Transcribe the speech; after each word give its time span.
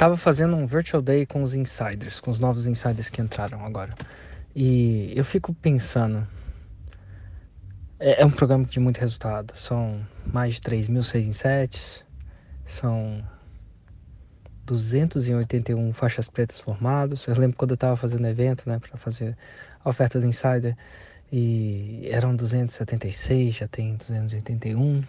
tava 0.00 0.16
fazendo 0.16 0.56
um 0.56 0.64
virtual 0.64 1.02
day 1.02 1.26
com 1.26 1.42
os 1.42 1.52
insiders, 1.54 2.20
com 2.20 2.30
os 2.30 2.38
novos 2.38 2.66
insiders 2.66 3.10
que 3.10 3.20
entraram 3.20 3.62
agora. 3.66 3.94
E 4.56 5.12
eu 5.14 5.22
fico 5.22 5.52
pensando. 5.52 6.26
É, 7.98 8.22
é 8.22 8.24
um 8.24 8.30
programa 8.30 8.64
de 8.64 8.80
muito 8.80 8.96
resultado. 8.96 9.54
São 9.54 10.00
mais 10.24 10.54
de 10.54 10.62
3 10.62 10.88
mil 10.88 11.02
6 11.02 11.26
em 11.26 11.32
7. 11.34 12.06
São 12.64 13.22
281 14.64 15.92
faixas 15.92 16.30
pretas 16.30 16.58
formados. 16.58 17.26
Eu 17.26 17.34
lembro 17.34 17.58
quando 17.58 17.72
eu 17.72 17.74
estava 17.74 17.94
fazendo 17.94 18.26
evento, 18.26 18.66
né, 18.66 18.78
para 18.78 18.96
fazer 18.96 19.36
a 19.84 19.90
oferta 19.90 20.18
do 20.18 20.24
Insider, 20.24 20.78
e 21.30 22.08
eram 22.10 22.34
276, 22.34 23.54
já 23.54 23.68
tem 23.68 23.96
281 23.96 25.04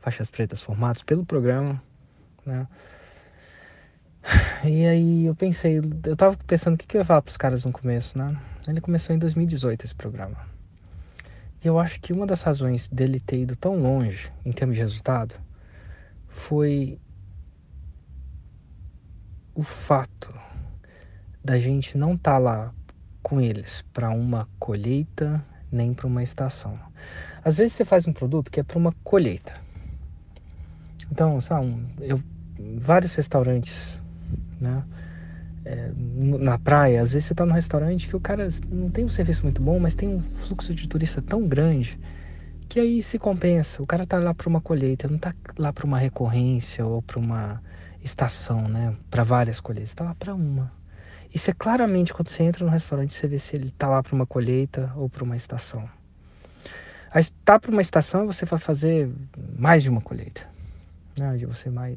faixas 0.00 0.28
pretas 0.28 0.60
formadas 0.60 1.02
pelo 1.02 1.24
programa, 1.24 1.82
né? 2.44 2.66
E 4.64 4.86
aí 4.86 5.26
eu 5.26 5.34
pensei, 5.34 5.80
eu 6.06 6.16
tava 6.16 6.36
pensando 6.46 6.74
o 6.74 6.78
que, 6.78 6.86
que 6.86 6.96
eu 6.96 7.00
ia 7.00 7.04
falar 7.04 7.22
pros 7.22 7.36
caras 7.36 7.64
no 7.64 7.72
começo, 7.72 8.16
né? 8.16 8.40
Ele 8.66 8.80
começou 8.80 9.14
em 9.14 9.18
2018 9.18 9.84
esse 9.84 9.94
programa. 9.94 10.36
E 11.62 11.66
eu 11.66 11.78
acho 11.78 12.00
que 12.00 12.12
uma 12.12 12.26
das 12.26 12.42
razões 12.42 12.88
dele 12.88 13.18
ter 13.18 13.40
ido 13.40 13.56
tão 13.56 13.80
longe 13.80 14.30
em 14.44 14.52
termos 14.52 14.76
de 14.76 14.82
resultado 14.82 15.34
foi 16.28 16.98
o 19.54 19.62
fato 19.62 20.32
da 21.44 21.58
gente 21.58 21.98
não 21.98 22.14
estar 22.14 22.32
tá 22.32 22.38
lá 22.38 22.74
com 23.22 23.40
eles 23.40 23.82
para 23.92 24.10
uma 24.10 24.48
colheita 24.58 25.44
nem 25.70 25.92
para 25.92 26.06
uma 26.06 26.22
estação. 26.22 26.78
Às 27.44 27.56
vezes 27.56 27.74
você 27.74 27.84
faz 27.84 28.06
um 28.06 28.12
produto 28.12 28.50
que 28.50 28.60
é 28.60 28.62
para 28.62 28.78
uma 28.78 28.92
colheita. 29.02 29.54
Então, 31.10 31.40
sabe, 31.40 31.84
eu 32.00 32.22
vários 32.78 33.14
restaurantes, 33.14 33.98
né? 34.60 34.82
É, 35.64 35.92
na 35.96 36.58
praia, 36.58 37.00
às 37.00 37.12
vezes 37.12 37.26
você 37.26 37.34
está 37.34 37.46
num 37.46 37.52
restaurante 37.52 38.08
que 38.08 38.16
o 38.16 38.20
cara 38.20 38.48
não 38.68 38.90
tem 38.90 39.04
um 39.04 39.08
serviço 39.08 39.44
muito 39.44 39.62
bom, 39.62 39.78
mas 39.78 39.94
tem 39.94 40.08
um 40.08 40.20
fluxo 40.20 40.74
de 40.74 40.88
turista 40.88 41.22
tão 41.22 41.46
grande 41.46 41.98
que 42.68 42.80
aí 42.80 43.02
se 43.02 43.18
compensa. 43.18 43.82
O 43.82 43.86
cara 43.86 44.02
está 44.02 44.18
lá 44.18 44.34
para 44.34 44.48
uma 44.48 44.60
colheita, 44.60 45.06
não 45.06 45.16
está 45.16 45.34
lá 45.58 45.72
para 45.72 45.86
uma 45.86 45.98
recorrência 45.98 46.84
ou 46.84 47.00
para 47.00 47.18
uma 47.18 47.62
estação, 48.02 48.66
né? 48.66 48.96
Para 49.10 49.22
várias 49.22 49.60
colheitas, 49.60 49.90
está 49.90 50.04
lá 50.04 50.14
para 50.14 50.34
uma. 50.34 50.72
Isso 51.34 51.50
é 51.50 51.54
claramente 51.54 52.12
quando 52.12 52.28
você 52.28 52.42
entra 52.42 52.64
no 52.64 52.70
restaurante, 52.70 53.14
você 53.14 53.28
vê 53.28 53.38
se 53.38 53.56
ele 53.56 53.68
está 53.68 53.88
lá 53.88 54.02
para 54.02 54.14
uma 54.14 54.26
colheita 54.26 54.92
ou 54.96 55.08
para 55.08 55.22
uma 55.22 55.36
estação. 55.36 55.88
Aí 57.10 57.20
está 57.20 57.58
para 57.58 57.70
uma 57.70 57.80
estação, 57.80 58.26
você 58.26 58.46
vai 58.46 58.58
fazer 58.58 59.10
mais 59.56 59.82
de 59.82 59.90
uma 59.90 60.00
colheita. 60.00 60.46
Né? 61.18 61.36
Você 61.46 61.68
estar 61.68 61.90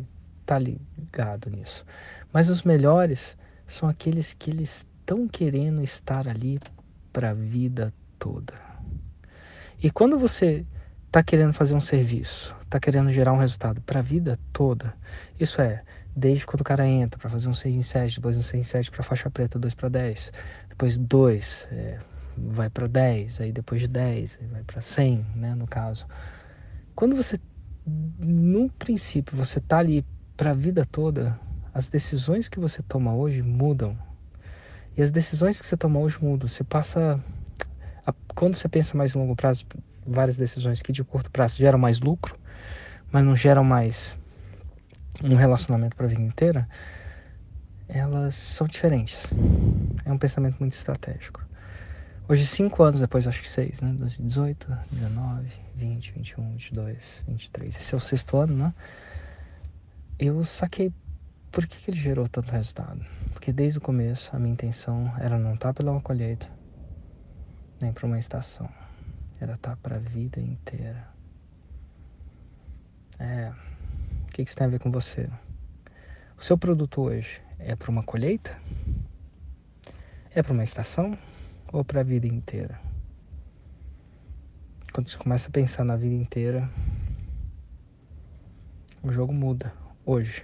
tá 0.46 0.58
ligado 0.58 1.50
nisso. 1.50 1.86
Mas 2.32 2.50
os 2.50 2.64
melhores 2.64 3.38
são 3.66 3.90
aqueles 3.90 4.34
que 4.34 4.52
eles 4.52 4.86
estão 5.00 5.28
querendo 5.28 5.84
estar 5.84 6.28
ali 6.28 6.60
para 7.12 7.32
a 7.32 7.34
vida 7.34 7.94
toda. 8.20 8.54
E 9.82 9.90
quando 9.90 10.18
você 10.18 10.66
está 11.08 11.24
querendo 11.24 11.54
fazer 11.54 11.76
um 11.76 11.80
serviço, 11.80 12.56
está 12.64 12.80
querendo 12.80 13.12
gerar 13.12 13.32
um 13.34 13.38
resultado 13.38 13.82
para 13.82 14.00
a 14.00 14.04
vida 14.04 14.38
toda, 14.52 14.94
isso 15.40 15.62
é, 15.62 15.84
desde 16.16 16.46
quando 16.46 16.62
o 16.62 16.64
cara 16.64 16.88
entra 16.88 17.20
para 17.20 17.30
fazer 17.30 17.48
um 17.48 17.54
6 17.54 17.76
em 17.76 17.82
7, 17.82 18.16
depois 18.16 18.38
um 18.38 18.44
6 18.44 18.60
em 18.60 18.64
7 18.64 18.92
para 18.92 19.04
faixa 19.04 19.30
preta, 19.30 19.58
2 19.60 19.74
para 19.74 19.90
10, 19.90 20.34
depois 20.70 20.98
2 20.98 21.68
é, 21.72 22.00
vai 22.38 22.70
para 22.70 22.88
10, 22.88 23.42
aí 23.42 23.52
depois 23.52 23.82
de 23.82 23.88
10 23.88 24.40
vai 24.52 24.64
para 24.64 24.82
100, 24.82 25.26
né, 25.36 25.56
no 25.56 25.68
caso. 25.68 26.06
Quando 26.94 27.16
você, 27.16 27.40
no 27.86 28.70
princípio, 28.72 29.38
você 29.38 29.60
tá 29.60 29.78
ali 29.78 30.06
para 30.36 30.52
a 30.52 30.54
vida 30.54 30.86
toda, 30.86 31.40
as 31.74 31.88
decisões 31.90 32.48
que 32.48 32.60
você 32.60 32.82
toma 32.82 33.14
hoje 33.14 33.42
mudam. 33.42 33.98
E 34.98 35.02
as 35.02 35.12
decisões 35.12 35.60
que 35.60 35.68
você 35.68 35.76
toma 35.76 36.00
hoje 36.00 36.18
mudam. 36.22 36.48
Você 36.48 36.64
passa. 36.64 37.20
A, 38.06 38.14
quando 38.34 38.56
você 38.56 38.70
pensa 38.70 38.98
mais 38.98 39.14
em 39.14 39.18
longo 39.20 39.36
prazo, 39.36 39.66
várias 40.06 40.38
decisões 40.38 40.82
que 40.82 40.92
de 40.92 41.04
curto 41.04 41.30
prazo 41.32 41.58
geram 41.58 41.80
mais 41.80 42.00
lucro, 42.00 42.38
mas 43.12 43.26
não 43.26 43.36
geram 43.36 43.64
mais 43.64 44.16
um 45.24 45.36
relacionamento 45.36 45.96
para 45.96 46.06
a 46.06 46.10
vida 46.10 46.22
inteira, 46.22 46.68
elas 47.88 48.36
são 48.36 48.68
diferentes. 48.68 49.28
É 50.06 50.12
um 50.12 50.18
pensamento 50.18 50.58
muito 50.60 50.74
estratégico. 50.74 51.44
Hoje, 52.28 52.46
cinco 52.46 52.84
anos 52.84 53.02
depois, 53.02 53.28
acho 53.28 53.42
que 53.42 53.50
seis, 53.50 53.82
né? 53.82 53.96
18, 54.20 54.68
19, 54.92 55.48
20, 55.76 56.12
21, 56.14 56.52
22, 56.54 57.24
23. 57.28 57.76
Esse 57.76 57.94
é 57.94 57.98
o 57.98 58.00
sexto 58.00 58.38
ano, 58.38 58.56
né? 58.56 58.74
Eu 60.18 60.44
saquei 60.44 60.94
por 61.52 61.66
que, 61.68 61.78
que 61.78 61.92
ele 61.92 62.00
gerou 62.00 62.28
tanto 62.28 62.52
resultado. 62.52 63.06
Porque 63.32 63.52
desde 63.52 63.80
o 63.80 63.82
começo 63.82 64.36
a 64.36 64.40
minha 64.40 64.54
intenção 64.54 65.14
era 65.20 65.38
não 65.38 65.56
estar 65.56 65.74
pela 65.74 65.92
uma 65.92 66.02
colheita, 66.02 66.50
nem 67.82 67.92
para 67.92 68.06
uma 68.06 68.20
estação. 68.20 68.70
Era 69.40 69.54
estar 69.54 69.76
para 69.78 69.98
a 69.98 70.00
vida 70.00 70.40
inteira. 70.40 71.08
É 73.20 73.52
que, 74.36 74.44
que 74.44 74.50
isso 74.50 74.58
tem 74.58 74.68
a 74.68 74.70
ver 74.70 74.80
com 74.80 74.92
você? 74.92 75.30
O 76.38 76.44
seu 76.44 76.58
produto 76.58 77.02
hoje 77.02 77.42
é 77.58 77.74
para 77.74 77.90
uma 77.90 78.04
colheita? 78.04 78.58
É 80.32 80.44
para 80.44 80.52
uma 80.52 80.64
estação? 80.64 81.18
Ou 81.72 81.86
para 81.86 82.02
a 82.02 82.04
vida 82.04 82.28
inteira? 82.28 82.78
Quando 84.92 85.08
você 85.08 85.18
começa 85.18 85.48
a 85.48 85.52
pensar 85.52 85.86
na 85.86 85.96
vida 85.96 86.16
inteira, 86.16 86.70
o 89.02 89.10
jogo 89.10 89.34
muda 89.34 89.72
hoje. 90.06 90.44